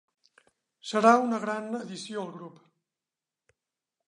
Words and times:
Serà 0.91 1.11
una 1.25 1.39
gran 1.45 1.69
addició 1.81 2.25
al 2.25 2.35
grup. 2.39 2.57